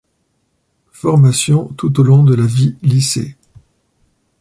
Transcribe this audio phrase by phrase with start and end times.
[0.89, 3.35] Formations tout au long de la vie-Lycées.